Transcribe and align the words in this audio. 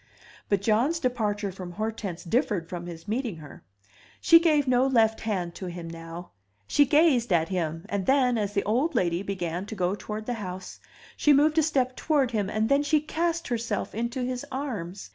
But 0.49 0.63
John's 0.63 0.97
departure 0.97 1.51
from 1.51 1.73
Hortense 1.73 2.23
differed 2.23 2.67
from 2.67 2.87
his 2.87 3.07
meeting 3.07 3.35
her. 3.35 3.63
She 4.19 4.39
gave 4.39 4.67
no 4.67 4.87
left 4.87 5.21
hand 5.21 5.53
to 5.53 5.67
him 5.67 5.87
now; 5.87 6.31
she 6.65 6.85
gazed 6.87 7.31
at 7.31 7.49
him, 7.49 7.85
and 7.87 8.07
then, 8.07 8.35
as 8.35 8.53
the 8.55 8.63
old 8.63 8.95
lady 8.95 9.21
began 9.21 9.67
to 9.67 9.75
go 9.75 9.93
toward 9.93 10.25
the 10.25 10.33
house, 10.41 10.79
she 11.15 11.33
moved 11.33 11.59
a 11.59 11.61
step 11.61 11.95
toward 11.95 12.31
him, 12.31 12.49
and 12.49 12.67
then 12.67 12.81
she 12.81 12.99
cast 12.99 13.49
herself 13.49 13.93
into 13.93 14.23
his 14.23 14.43
arms! 14.51 15.09